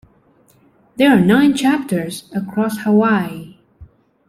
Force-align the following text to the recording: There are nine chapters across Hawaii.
There 0.95 1.11
are 1.15 1.19
nine 1.19 1.55
chapters 1.55 2.27
across 2.33 2.79
Hawaii. 2.79 3.59